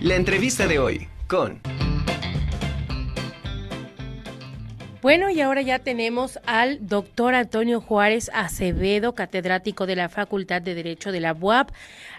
[0.00, 1.60] La entrevista de hoy con...
[5.02, 10.76] Bueno, y ahora ya tenemos al doctor Antonio Juárez Acevedo, catedrático de la Facultad de
[10.76, 11.70] Derecho de la UAP,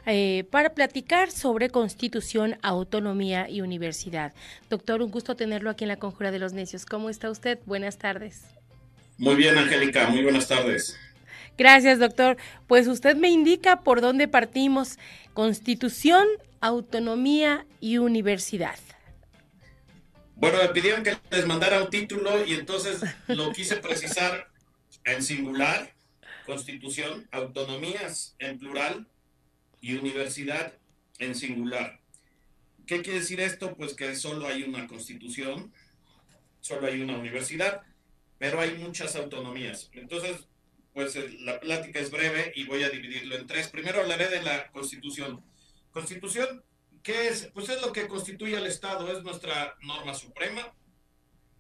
[0.06, 4.34] eh, para platicar sobre constitución, autonomía y universidad.
[4.70, 6.86] Doctor, un gusto tenerlo aquí en la Conjura de los Necios.
[6.86, 7.60] ¿Cómo está usted?
[7.66, 8.44] Buenas tardes.
[9.18, 10.98] Muy bien, Angélica, muy buenas tardes.
[11.58, 12.36] Gracias, doctor.
[12.68, 14.98] Pues usted me indica por dónde partimos.
[15.34, 16.26] Constitución,
[16.62, 18.80] autonomía y universidad.
[20.36, 24.50] Bueno, me pidieron que les mandara un título y entonces lo quise precisar
[25.04, 25.94] en singular,
[26.46, 29.08] constitución, autonomías en plural
[29.82, 30.74] y universidad
[31.20, 32.00] en singular.
[32.88, 33.76] ¿Qué quiere decir esto?
[33.76, 35.74] Pues que solo hay una constitución,
[36.62, 37.82] solo hay una universidad,
[38.38, 39.90] pero hay muchas autonomías.
[39.94, 40.48] Entonces,
[40.94, 43.68] pues eh, la plática es breve y voy a dividirlo en tres.
[43.68, 45.44] Primero hablaré de la constitución.
[45.92, 46.64] Constitución
[47.04, 47.50] ¿Qué es?
[47.54, 50.74] Pues es lo que constituye al Estado, es nuestra norma suprema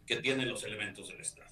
[0.05, 1.49] que tiene los elementos del Estado.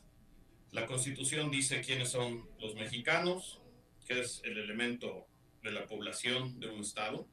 [0.71, 3.61] La Constitución dice quiénes son los mexicanos,
[4.05, 5.27] que es el elemento
[5.63, 7.27] de la población de un Estado,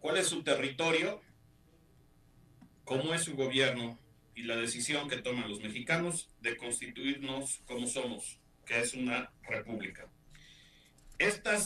[0.00, 1.22] cuál es su territorio,
[2.84, 3.98] cómo es su gobierno
[4.34, 10.06] y la decisión que toman los mexicanos de constituirnos como somos, que es una república.
[11.18, 11.58] Esta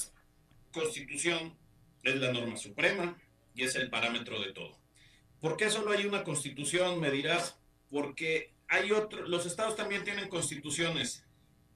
[0.72, 1.59] constitución
[2.02, 3.16] es la norma suprema,
[3.54, 4.78] y es el parámetro de todo.
[5.40, 7.00] ¿Por qué solo hay una constitución?
[7.00, 7.58] Me dirás,
[7.90, 11.24] porque hay otros, los estados también tienen constituciones,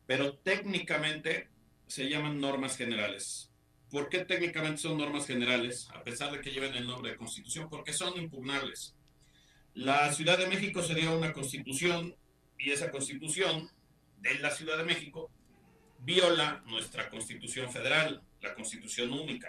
[0.06, 1.48] pero técnicamente
[1.86, 3.50] se llaman normas generales.
[3.90, 5.88] ¿Por qué técnicamente son normas generales?
[5.94, 8.94] A pesar de que lleven el nombre de constitución, porque son impugnables.
[9.74, 12.14] La Ciudad de México sería una constitución
[12.58, 13.70] y esa constitución
[14.20, 15.30] de la Ciudad de México
[16.00, 19.48] viola nuestra constitución federal, la constitución única,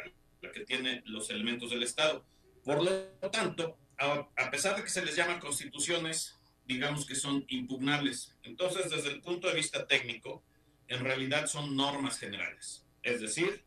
[0.52, 2.26] que tiene los elementos del Estado.
[2.64, 2.92] Por lo
[3.32, 8.36] tanto, a, pesar de que se les llama constituciones, digamos que son impugnables.
[8.44, 10.44] Entonces, desde el punto de vista técnico,
[10.88, 12.86] en realidad son normas generales.
[13.04, 13.64] Es decir,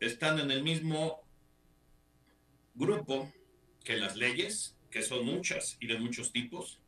[0.00, 1.22] están en el mismo
[2.74, 3.32] grupo
[3.84, 6.80] que las leyes, que son muchas y de muchos tipos,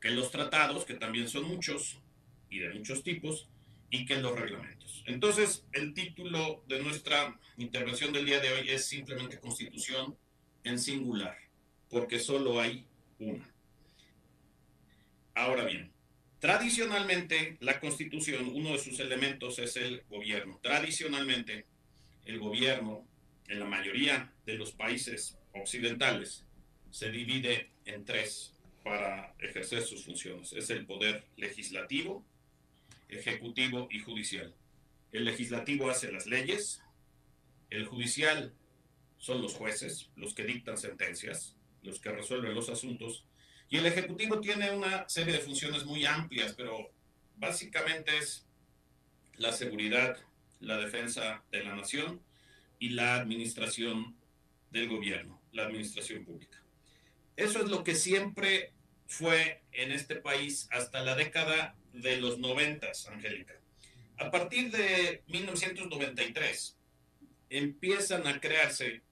[0.00, 1.98] que los tratados, que también son muchos
[2.50, 3.48] y de muchos tipos,
[3.90, 5.02] y que los reglamentos.
[5.06, 10.16] Entonces, el título de nuestra intervención del día de hoy es simplemente Constitución
[10.64, 11.36] en singular,
[11.88, 12.86] porque solo hay
[13.18, 13.50] una.
[15.34, 15.92] Ahora bien,
[16.40, 20.58] tradicionalmente la Constitución, uno de sus elementos es el gobierno.
[20.62, 21.66] Tradicionalmente,
[22.24, 23.06] el gobierno
[23.48, 26.44] en la mayoría de los países occidentales
[26.90, 30.52] se divide en tres para ejercer sus funciones.
[30.52, 32.24] Es el poder legislativo,
[33.08, 34.54] ejecutivo y judicial.
[35.12, 36.82] El legislativo hace las leyes,
[37.70, 38.54] el judicial
[39.18, 43.24] son los jueces, los que dictan sentencias, los que resuelven los asuntos,
[43.70, 46.90] y el ejecutivo tiene una serie de funciones muy amplias, pero
[47.36, 48.46] básicamente es
[49.36, 50.16] la seguridad,
[50.60, 52.20] la defensa de la nación
[52.78, 54.16] y la administración
[54.70, 56.62] del gobierno, la administración pública.
[57.36, 58.72] Eso es lo que siempre
[59.08, 63.54] fue en este país hasta la década de los noventas, Angélica.
[64.18, 66.76] A partir de 1993
[67.50, 69.02] empiezan a crearse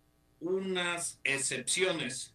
[0.40, 2.34] unas excepciones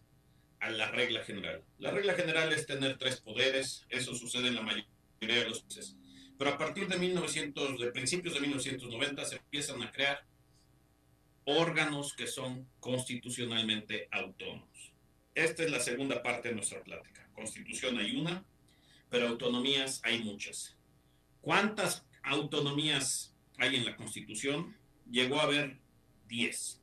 [0.58, 1.62] a la regla general.
[1.78, 4.86] La regla general es tener tres poderes, eso sucede en la mayoría
[5.20, 5.96] de los países.
[6.38, 10.24] Pero a partir de 1900, de principios de 1990 se empiezan a crear
[11.44, 14.92] órganos que son constitucionalmente autónomos.
[15.34, 17.21] Esta es la segunda parte de nuestra plática.
[17.32, 18.44] Constitución hay una,
[19.10, 20.76] pero autonomías hay muchas.
[21.40, 24.76] ¿Cuántas autonomías hay en la Constitución?
[25.10, 25.78] Llegó a haber
[26.28, 26.80] 10.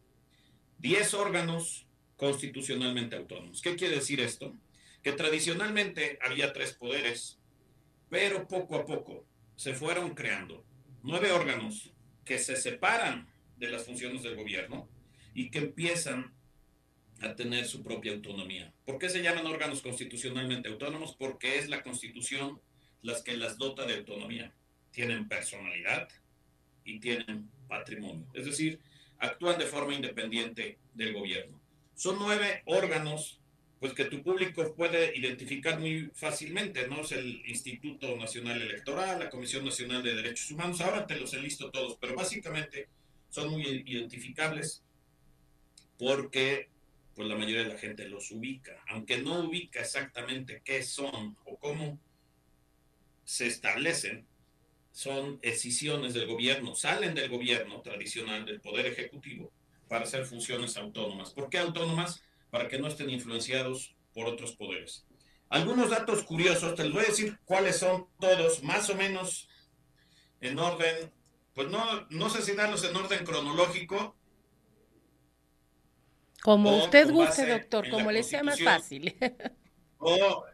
[0.80, 3.62] 10 órganos constitucionalmente autónomos.
[3.62, 4.54] ¿Qué quiere decir esto?
[5.02, 7.40] Que tradicionalmente había tres poderes,
[8.10, 10.66] pero poco a poco se fueron creando
[11.02, 11.92] nueve órganos
[12.26, 13.28] que se separan
[13.58, 14.90] de las funciones del gobierno
[15.34, 16.34] y que empiezan
[17.22, 18.74] a tener su propia autonomía.
[18.86, 21.16] ¿Por qué se llaman órganos constitucionalmente autónomos?
[21.18, 22.60] Porque es la constitución
[23.02, 24.54] las que las dota de autonomía.
[24.92, 26.10] Tienen personalidad
[26.84, 28.26] y tienen patrimonio.
[28.34, 28.80] Es decir,
[29.18, 31.60] actúan de forma independiente del gobierno.
[31.96, 33.40] Son nueve órganos
[33.80, 37.02] pues que tu público puede identificar muy fácilmente, ¿no?
[37.02, 41.42] Es el Instituto Nacional Electoral, la Comisión Nacional de Derechos Humanos, ahora te los he
[41.42, 42.90] listo todos, pero básicamente
[43.30, 44.84] son muy identificables
[45.98, 46.70] porque
[47.20, 51.58] pues la mayoría de la gente los ubica, aunque no ubica exactamente qué son o
[51.58, 52.00] cómo
[53.26, 54.26] se establecen,
[54.94, 59.52] son decisiones del gobierno, salen del gobierno tradicional, del poder ejecutivo,
[59.90, 61.32] para hacer funciones autónomas.
[61.32, 62.24] ¿Por qué autónomas?
[62.52, 65.06] para que no estén influenciados por otros poderes.
[65.50, 69.50] Algunos datos curiosos, te los voy a decir cuáles son todos, más o menos
[70.40, 71.12] en orden,
[71.54, 74.16] pues no, no sé si darlos en orden cronológico.
[76.42, 79.16] Como usted guste, doctor, como le sea más fácil.
[80.02, 80.46] O,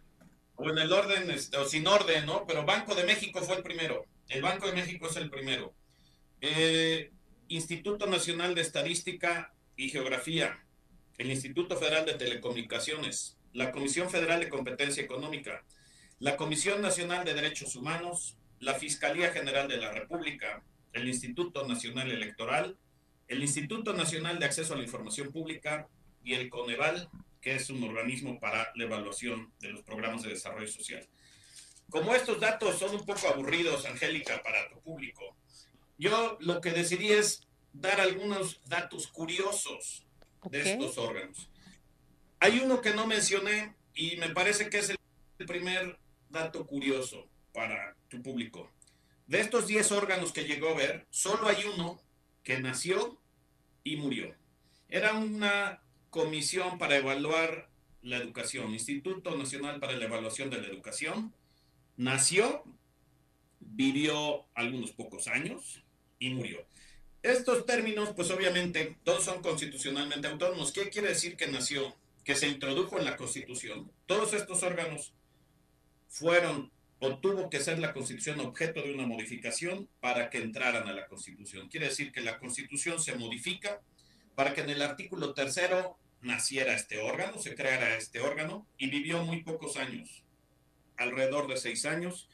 [0.55, 2.47] o, en el orden, este, o sin orden, ¿no?
[2.47, 4.03] Pero Banco de México fue el primero.
[4.27, 5.75] El Banco de México es el primero.
[6.41, 7.11] Eh,
[7.47, 10.65] Instituto Nacional de Estadística y Geografía,
[11.19, 15.63] el Instituto Federal de Telecomunicaciones, la Comisión Federal de Competencia Económica,
[16.17, 22.09] la Comisión Nacional de Derechos Humanos, la Fiscalía General de la República, el Instituto Nacional
[22.09, 22.77] Electoral,
[23.27, 25.87] el Instituto Nacional de Acceso a la Información Pública
[26.23, 27.09] y el Coneval,
[27.41, 31.07] que es un organismo para la evaluación de los programas de desarrollo social.
[31.89, 35.35] Como estos datos son un poco aburridos, Angélica, para tu público,
[35.97, 40.05] yo lo que decidí es dar algunos datos curiosos
[40.49, 41.49] de estos órganos.
[42.39, 45.97] Hay uno que no mencioné y me parece que es el primer
[46.29, 48.71] dato curioso para tu público.
[49.27, 51.99] De estos 10 órganos que llegó a ver, solo hay uno
[52.45, 53.19] que nació
[53.83, 54.33] y murió.
[54.87, 57.69] Era una comisión para evaluar
[58.01, 61.33] la educación, Instituto Nacional para la Evaluación de la Educación.
[61.97, 62.63] Nació,
[63.59, 65.81] vivió algunos pocos años
[66.19, 66.65] y murió.
[67.23, 70.71] Estos términos, pues obviamente, todos son constitucionalmente autónomos.
[70.71, 71.95] ¿Qué quiere decir que nació?
[72.23, 73.91] Que se introdujo en la Constitución.
[74.05, 75.13] Todos estos órganos
[76.07, 76.71] fueron
[77.05, 81.05] o tuvo que ser la Constitución objeto de una modificación para que entraran a la
[81.07, 81.69] Constitución.
[81.69, 83.81] Quiere decir que la Constitución se modifica
[84.33, 89.23] para que en el artículo tercero naciera este órgano, se creara este órgano y vivió
[89.23, 90.23] muy pocos años,
[90.97, 92.27] alrededor de seis años,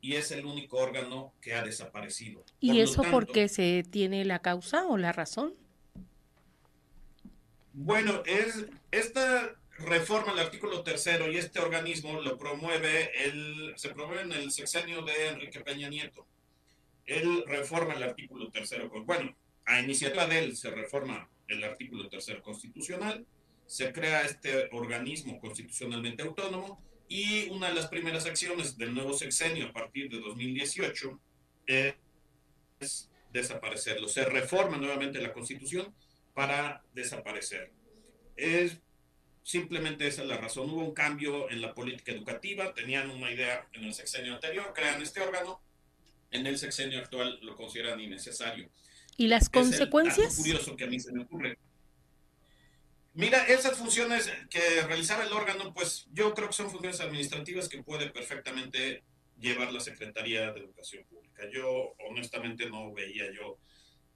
[0.00, 2.44] y es el único órgano que ha desaparecido.
[2.60, 5.54] ¿Y eso por qué se tiene la causa o la razón?
[7.72, 14.22] Bueno, es esta reforma el artículo tercero y este organismo lo promueve, el, se promueve
[14.22, 16.26] en el sexenio de Enrique Peña Nieto.
[17.06, 22.42] Él reforma el artículo tercero, bueno, a iniciativa de él se reforma el artículo tercero
[22.42, 23.26] constitucional,
[23.66, 29.68] se crea este organismo constitucionalmente autónomo y una de las primeras acciones del nuevo sexenio
[29.68, 31.20] a partir de 2018
[31.66, 34.08] es desaparecerlo.
[34.08, 35.94] Se reforma nuevamente la constitución
[36.34, 37.72] para desaparecer.
[38.36, 38.78] Es
[39.42, 40.70] Simplemente esa es la razón.
[40.70, 45.02] Hubo un cambio en la política educativa, tenían una idea en el sexenio anterior, crean
[45.02, 45.60] este órgano,
[46.30, 48.70] en el sexenio actual lo consideran innecesario.
[49.16, 50.32] ¿Y las consecuencias?
[50.32, 51.58] Es curioso que a mí se me ocurre.
[53.14, 57.82] Mira, esas funciones que realizaba el órgano, pues yo creo que son funciones administrativas que
[57.82, 59.02] puede perfectamente
[59.38, 61.42] llevar la Secretaría de Educación Pública.
[61.52, 63.58] Yo honestamente no veía yo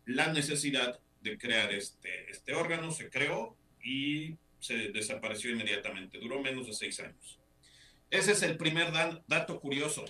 [0.06, 4.36] la necesidad de crear este, este órgano, se creó y
[4.74, 6.18] desapareció inmediatamente.
[6.18, 7.38] Duró menos de seis años.
[8.10, 8.92] Ese es el primer
[9.26, 10.04] dato curioso.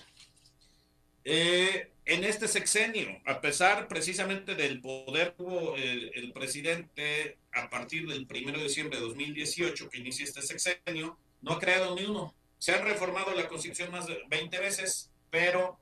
[1.23, 8.25] Eh, en este sexenio, a pesar precisamente del poder tuvo el, presidente a partir del
[8.29, 12.33] 1 de diciembre de 2018 que inicia este sexenio, no ha creado ni uno.
[12.59, 15.77] Se ha reformado la constitución más de 20 veces, pero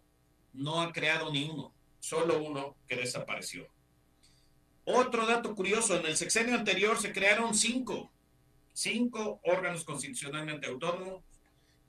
[0.53, 3.67] no ha creado ni uno, solo uno que desapareció.
[4.83, 8.11] Otro dato curioso, en el sexenio anterior se crearon cinco
[8.75, 11.23] cinco órganos constitucionalmente autónomos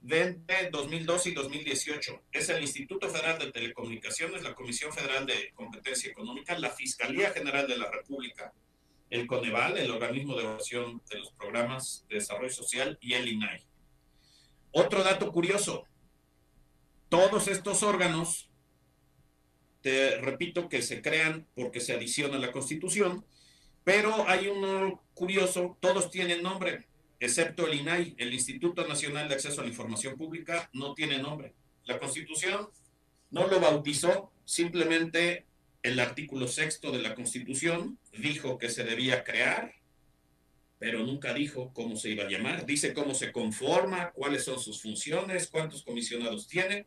[0.00, 0.38] de
[0.70, 2.22] 2012 y 2018.
[2.30, 7.66] Es el Instituto Federal de Telecomunicaciones, la Comisión Federal de Competencia Económica, la Fiscalía General
[7.66, 8.52] de la República,
[9.10, 13.64] el Coneval, el organismo de evaluación de los programas de desarrollo social, y el INAI.
[14.70, 15.86] Otro dato curioso,
[17.08, 18.48] todos estos órganos,
[19.80, 23.24] te repito que se crean porque se adiciona la Constitución,
[23.86, 26.88] pero hay uno curioso, todos tienen nombre,
[27.20, 31.54] excepto el INAI, el Instituto Nacional de Acceso a la Información Pública, no tiene nombre.
[31.84, 32.68] La Constitución
[33.30, 35.46] no lo bautizó, simplemente
[35.84, 39.72] el artículo sexto de la Constitución dijo que se debía crear,
[40.80, 42.66] pero nunca dijo cómo se iba a llamar.
[42.66, 46.86] Dice cómo se conforma, cuáles son sus funciones, cuántos comisionados tiene,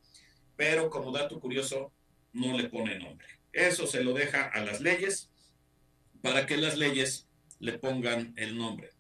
[0.58, 1.94] pero como dato curioso,
[2.34, 3.26] no le pone nombre.
[3.54, 5.30] Eso se lo deja a las leyes
[6.22, 7.28] para que las leyes
[7.60, 8.92] le pongan el nombre.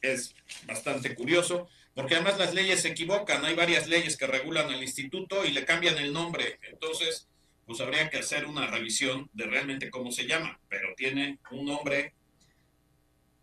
[0.00, 0.34] Es
[0.66, 3.44] bastante curioso, porque además las leyes se equivocan.
[3.44, 6.58] Hay varias leyes que regulan el instituto y le cambian el nombre.
[6.70, 7.28] Entonces,
[7.66, 12.14] pues habría que hacer una revisión de realmente cómo se llama, pero tiene un nombre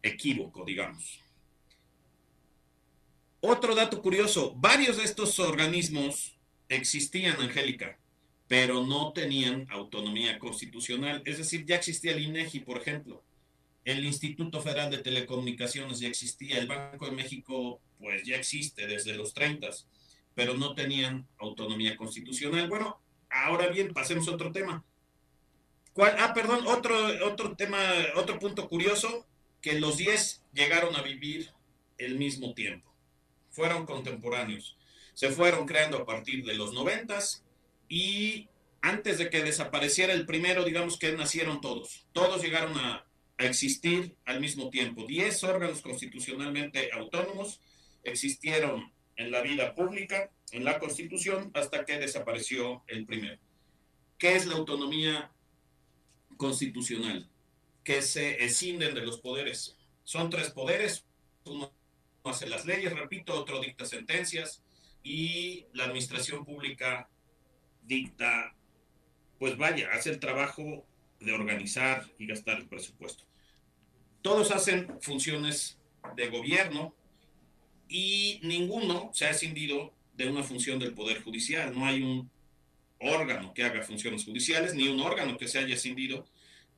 [0.01, 1.21] equívoco, digamos.
[3.41, 6.37] Otro dato curioso, varios de estos organismos
[6.67, 7.97] existían, Angélica,
[8.49, 11.21] pero no tenían autonomía constitucional.
[11.23, 13.23] Es decir, ya existía el INEGI, por ejemplo.
[13.85, 19.13] el Instituto Federal de Telecomunicaciones ya existía, el Banco de México pues ya existe desde
[19.13, 19.69] los 30,
[20.35, 22.67] pero no tenían autonomía constitucional.
[22.67, 24.83] Bueno, ahora bien, pasemos a otro tema.
[25.93, 26.15] ¿Cuál?
[26.19, 27.79] Ah, perdón, otro, otro tema,
[28.15, 29.27] otro punto curioso,
[29.61, 31.51] que los 10 llegaron a vivir
[31.97, 32.91] el mismo tiempo.
[33.51, 34.77] Fueron contemporáneos.
[35.13, 37.19] Se fueron creando a partir de los 90
[37.89, 38.47] y
[38.81, 42.05] antes de que desapareciera el primero, digamos que nacieron todos.
[42.13, 43.05] Todos llegaron a,
[43.37, 45.05] a existir al mismo tiempo.
[45.05, 47.59] 10 órganos constitucionalmente autónomos
[48.03, 53.39] existieron en la vida pública, en la Constitución, hasta que desapareció el primero.
[54.17, 55.31] ¿Qué es la autonomía
[56.37, 57.29] constitucional?
[57.83, 59.77] Que se escinden de los poderes.
[60.03, 61.05] Son tres poderes.
[61.45, 61.73] Uno
[62.23, 64.63] hace las leyes, repito, otro dicta sentencias
[65.03, 67.09] y la administración pública
[67.89, 68.55] dicta,
[69.37, 70.85] pues vaya, hace el trabajo
[71.19, 73.25] de organizar y gastar el presupuesto.
[74.21, 75.77] Todos hacen funciones
[76.15, 76.95] de gobierno,
[77.89, 81.73] y ninguno se ha escindido de una función del Poder Judicial.
[81.73, 82.29] No hay un
[82.99, 86.25] órgano que haga funciones judiciales, ni un órgano que se haya escindido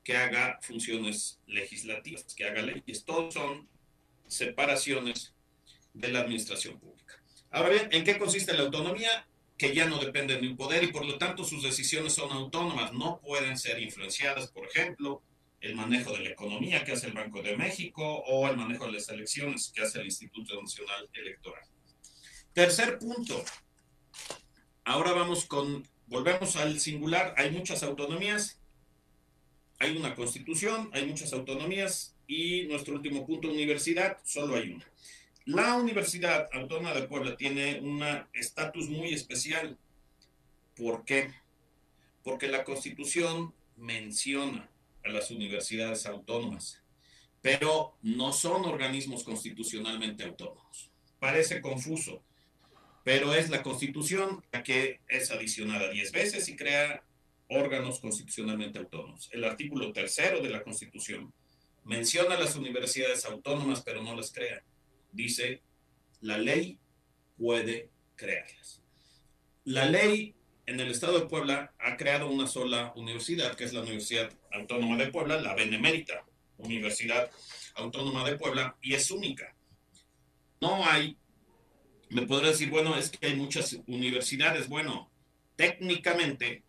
[0.03, 3.03] que haga funciones legislativas, que haga leyes.
[3.03, 3.68] Todos son
[4.27, 5.34] separaciones
[5.94, 7.22] de la administración pública.
[7.51, 9.27] Ahora bien, ¿en qué consiste la autonomía?
[9.62, 12.94] Que ya no depende de un poder y por lo tanto sus decisiones son autónomas,
[12.94, 15.22] no pueden ser influenciadas, por ejemplo,
[15.60, 18.94] el manejo de la economía que hace el Banco de México o el manejo de
[18.94, 21.62] las elecciones que hace el Instituto Nacional Electoral.
[22.53, 23.46] Tercer punto.
[24.84, 28.60] Ahora vamos con, volvemos al singular, hay muchas autonomías,
[29.77, 34.91] hay una constitución, hay muchas autonomías y nuestro último punto, universidad, solo hay una.
[35.45, 39.75] La Universidad Autónoma de Puebla tiene un estatus muy especial.
[40.75, 41.33] ¿Por qué?
[42.24, 44.69] Porque la constitución menciona
[45.03, 46.83] a las universidades autónomas,
[47.41, 50.91] pero no son organismos constitucionalmente autónomos.
[51.17, 52.21] Parece confuso,
[53.03, 57.03] pero es la constitución la que es adicionada 10 veces y crea
[57.50, 59.27] órganos constitucionalmente autónomos.
[59.31, 61.33] El artículo tercero de la constitución
[61.83, 64.63] menciona a las universidades autónomas, pero no las crea.
[65.12, 65.62] Dice,
[66.22, 66.80] la ley
[67.38, 68.82] puede crearlas.
[69.63, 73.82] La ley en el estado de Puebla ha creado una sola universidad, que es la
[73.82, 76.25] Universidad Autónoma de Puebla, la Benemérita
[76.58, 77.30] Universidad
[77.75, 79.56] Autónoma de Puebla, y es única.
[80.60, 81.18] No hay,
[82.10, 84.70] me podrá decir, bueno, es que hay muchas universidades.
[84.70, 85.12] Bueno,
[85.56, 86.63] técnicamente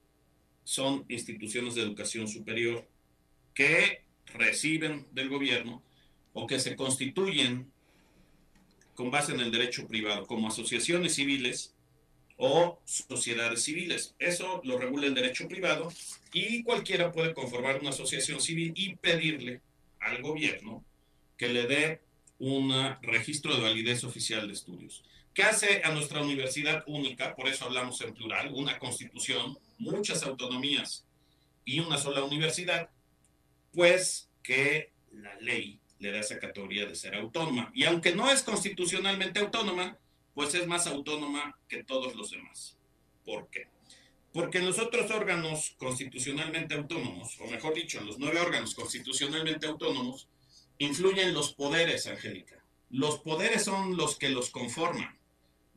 [0.64, 2.88] son instituciones de educación superior
[3.54, 5.82] que reciben del gobierno
[6.32, 7.70] o que se constituyen
[8.94, 11.75] con base en el derecho privado como asociaciones civiles
[12.37, 14.14] o sociedades civiles.
[14.18, 15.92] Eso lo regula el derecho privado
[16.32, 19.61] y cualquiera puede conformar una asociación civil y pedirle
[20.00, 20.84] al gobierno
[21.37, 22.00] que le dé
[22.38, 22.72] un
[23.02, 25.04] registro de validez oficial de estudios.
[25.34, 27.34] ¿Qué hace a nuestra universidad única?
[27.34, 31.06] Por eso hablamos en plural, una constitución, muchas autonomías
[31.64, 32.90] y una sola universidad,
[33.72, 37.71] pues que la ley le da esa categoría de ser autónoma.
[37.73, 39.97] Y aunque no es constitucionalmente autónoma,
[40.35, 42.76] pues es más autónoma que todos los demás.
[43.25, 43.68] ¿Por qué?
[44.32, 49.68] Porque en los otros órganos constitucionalmente autónomos, o mejor dicho, en los nueve órganos constitucionalmente
[49.68, 50.26] autónomos,
[50.78, 52.64] influyen los poderes, Angélica.
[52.90, 55.16] Los poderes son los que los conforman,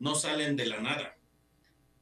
[0.00, 1.16] no salen de la nada.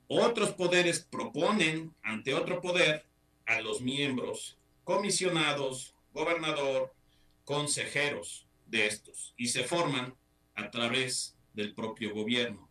[0.08, 3.04] Otros poderes proponen ante otro poder
[3.44, 6.94] a los miembros, comisionados, gobernador,
[7.44, 10.14] consejeros de estos, y se forman
[10.54, 12.68] a través del propio gobierno.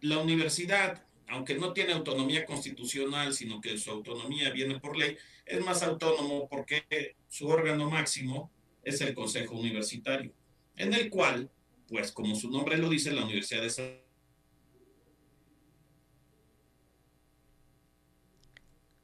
[0.00, 5.64] la universidad, aunque no tiene autonomía constitucional, sino que su autonomía viene por ley, es
[5.64, 8.50] más autónomo porque su órgano máximo
[8.82, 10.32] es el Consejo Universitario,
[10.76, 11.50] en el cual,
[11.88, 13.80] pues como su nombre lo dice, la universidad es...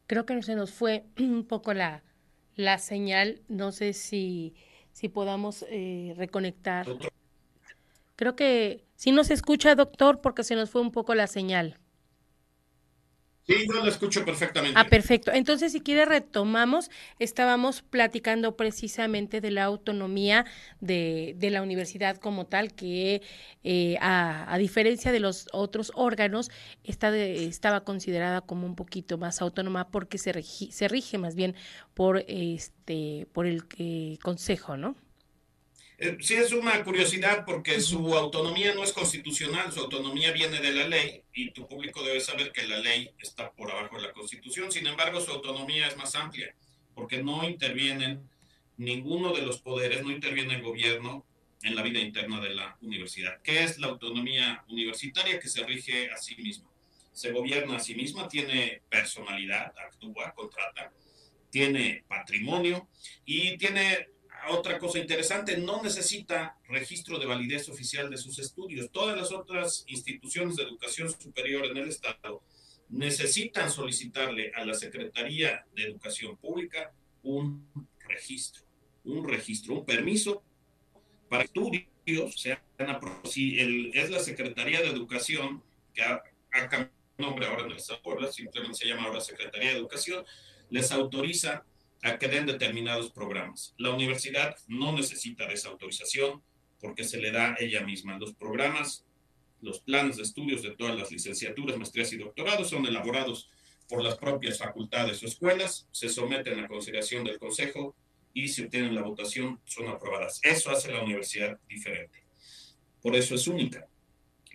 [0.06, 2.02] Creo que se nos fue un poco la,
[2.56, 4.54] la señal, no sé si,
[4.92, 6.86] si podamos eh, reconectar.
[8.16, 11.78] Creo que sí nos escucha, doctor, porque se nos fue un poco la señal.
[13.46, 14.78] Sí, yo lo escucho perfectamente.
[14.78, 15.30] Ah, perfecto.
[15.32, 16.90] Entonces, si quiere, retomamos.
[17.20, 20.44] Estábamos platicando precisamente de la autonomía
[20.80, 23.22] de, de la universidad como tal, que
[23.62, 26.50] eh, a, diferencia de los otros órganos,
[26.82, 31.54] está estaba considerada como un poquito más autónoma porque se, se rige más bien
[31.94, 34.96] por, este, por el eh, consejo, ¿no?
[35.98, 40.72] Eh, sí es una curiosidad porque su autonomía no es constitucional, su autonomía viene de
[40.72, 44.12] la ley y tu público debe saber que la ley está por abajo de la
[44.12, 44.70] constitución.
[44.70, 46.54] Sin embargo, su autonomía es más amplia
[46.94, 48.28] porque no intervienen
[48.76, 51.24] ninguno de los poderes, no interviene el gobierno
[51.62, 53.40] en la vida interna de la universidad.
[53.42, 56.70] ¿Qué es la autonomía universitaria que se rige a sí misma?
[57.12, 60.92] Se gobierna a sí misma, tiene personalidad, actúa, contrata,
[61.50, 62.86] tiene patrimonio
[63.24, 64.08] y tiene
[64.50, 68.90] otra cosa interesante, no necesita registro de validez oficial de sus estudios.
[68.90, 72.42] Todas las otras instituciones de educación superior en el Estado
[72.88, 77.66] necesitan solicitarle a la Secretaría de Educación Pública un
[78.08, 78.62] registro,
[79.04, 80.42] un registro, un permiso
[81.28, 81.84] para estudios.
[82.36, 82.60] Sean,
[83.24, 83.58] si
[83.94, 85.62] es la Secretaría de Educación,
[85.92, 88.00] que ha, cambiado nombre ahora en el Estado
[88.30, 90.24] simplemente se llama ahora Secretaría de Educación,
[90.70, 91.64] les autoriza
[92.06, 93.75] a que den determinados programas.
[93.78, 96.40] La universidad no necesita de esa autorización
[96.80, 98.16] porque se le da ella misma.
[98.16, 99.04] Los programas,
[99.60, 103.50] los planes de estudios de todas las licenciaturas, maestrías y doctorados son elaborados
[103.88, 107.96] por las propias facultades o escuelas, se someten a consideración del Consejo
[108.32, 110.38] y si obtienen la votación son aprobadas.
[110.44, 112.25] Eso hace la universidad diferente.
[113.02, 113.88] Por eso es única.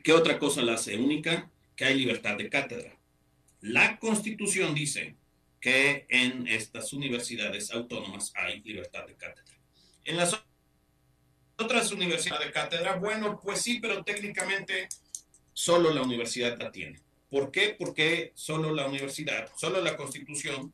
[0.03, 1.51] ¿Qué otra cosa la hace única?
[1.75, 2.97] Que hay libertad de cátedra.
[3.59, 5.15] La Constitución dice
[5.61, 9.55] que en estas universidades autónomas hay libertad de cátedra.
[10.03, 10.35] En las
[11.57, 14.89] otras universidades de cátedra, bueno, pues sí, pero técnicamente
[15.53, 16.99] solo la universidad la tiene.
[17.29, 17.75] ¿Por qué?
[17.77, 20.73] Porque solo la universidad, solo la constitución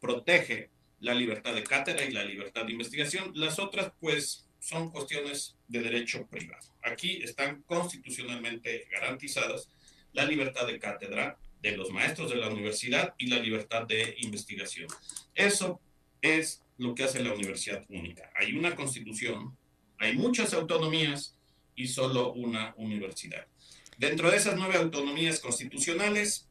[0.00, 0.70] protege
[1.00, 3.32] la libertad de cátedra y la libertad de investigación.
[3.34, 6.66] Las otras, pues, son cuestiones de derecho privado.
[6.82, 9.68] Aquí están constitucionalmente garantizadas
[10.12, 14.88] la libertad de cátedra, de los maestros de la universidad y la libertad de investigación.
[15.34, 15.80] Eso
[16.20, 18.30] es lo que hace la universidad única.
[18.36, 19.56] Hay una constitución,
[19.98, 21.36] hay muchas autonomías
[21.76, 23.46] y solo una universidad.
[23.96, 26.48] Dentro de esas nueve autonomías constitucionales,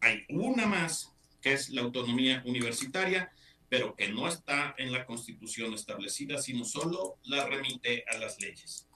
[0.00, 1.12] hay una más,
[1.42, 3.30] que es la autonomía universitaria,
[3.68, 8.86] pero que no está en la constitución establecida, sino solo la remite a las leyes.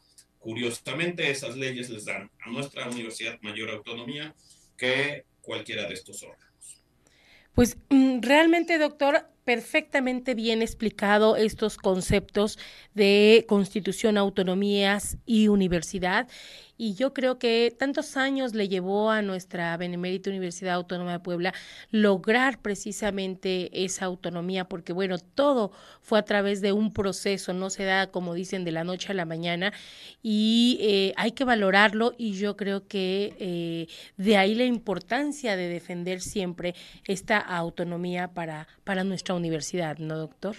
[0.44, 4.34] Curiosamente, esas leyes les dan a nuestra universidad mayor autonomía
[4.76, 6.82] que cualquiera de estos órganos.
[7.54, 12.58] Pues mm, realmente, doctor, perfectamente bien explicado estos conceptos
[12.94, 16.28] de constitución, autonomías y universidad.
[16.76, 21.54] Y yo creo que tantos años le llevó a nuestra Benemérita Universidad Autónoma de Puebla
[21.92, 27.84] lograr precisamente esa autonomía, porque bueno, todo fue a través de un proceso, no se
[27.84, 29.72] da, como dicen, de la noche a la mañana,
[30.20, 35.68] y eh, hay que valorarlo y yo creo que eh, de ahí la importancia de
[35.68, 36.74] defender siempre
[37.06, 40.56] esta autonomía para, para nuestra universidad, ¿no, doctor?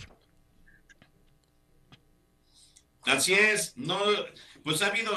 [3.04, 4.00] Así es, no,
[4.64, 5.12] pues ha habido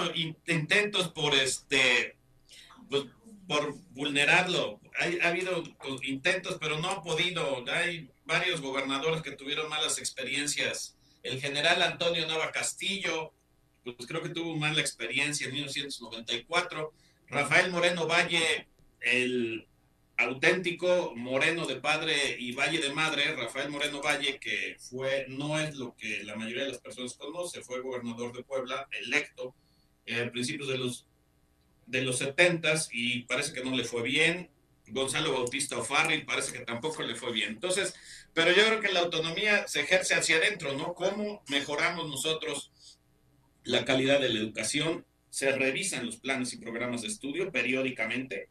[0.46, 2.16] intentos por este,
[2.90, 3.04] pues,
[3.46, 4.78] por vulnerarlo.
[5.22, 5.64] ha habido
[6.02, 7.64] intentos, pero no ha podido.
[7.72, 10.96] Hay varios gobernadores que tuvieron malas experiencias.
[11.22, 13.32] El general Antonio Nava Castillo,
[13.84, 16.92] pues creo que tuvo mala experiencia en 1994.
[17.28, 18.68] Rafael Moreno Valle,
[19.00, 19.66] el
[20.18, 25.76] auténtico Moreno de padre y Valle de madre, Rafael Moreno Valle, que fue, no es
[25.76, 29.54] lo que la mayoría de las personas conoce, fue gobernador de Puebla, electo
[30.07, 31.07] eh, a principios de los,
[31.87, 34.50] de los 70 y parece que no le fue bien.
[34.88, 37.50] Gonzalo Bautista O'Farrill parece que tampoco le fue bien.
[37.50, 37.94] Entonces,
[38.35, 40.94] pero yo creo que la autonomía se ejerce hacia adentro, ¿no?
[40.94, 42.72] ¿Cómo mejoramos nosotros
[43.64, 45.04] la calidad de la educación?
[45.31, 48.48] Se revisan los planes y programas de estudio periódicamente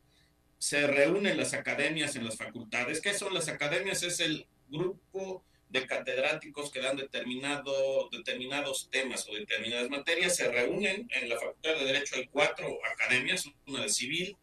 [0.58, 3.02] se reúnen las academias en las facultades.
[3.02, 4.04] ¿Qué son las academias?
[4.04, 10.36] Es el grupo de catedráticos que dan determinado, determinados temas o determinadas materias.
[10.36, 12.16] Se reúnen en la Facultad de Derecho.
[12.16, 14.38] Hay cuatro academias, una de civil,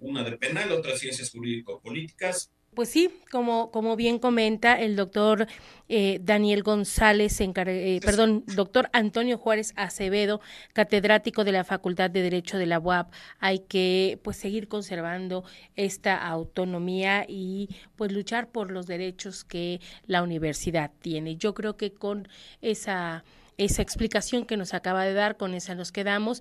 [0.00, 5.48] una de penal, otra de ciencias jurídico-políticas, pues sí, como, como bien comenta el doctor
[5.88, 10.40] eh, Daniel González, eh, perdón, doctor Antonio Juárez Acevedo,
[10.72, 16.16] catedrático de la Facultad de Derecho de la UAP, hay que pues seguir conservando esta
[16.26, 21.36] autonomía y pues luchar por los derechos que la universidad tiene.
[21.36, 22.28] Yo creo que con
[22.62, 23.24] esa
[23.64, 26.40] esa explicación que nos acaba de dar, con esa nos quedamos.